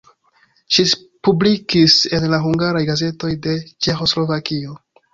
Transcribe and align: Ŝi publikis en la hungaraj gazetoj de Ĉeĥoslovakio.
Ŝi 0.77 0.85
publikis 1.29 1.99
en 2.19 2.27
la 2.33 2.41
hungaraj 2.49 2.83
gazetoj 2.91 3.33
de 3.47 3.57
Ĉeĥoslovakio. 3.71 4.79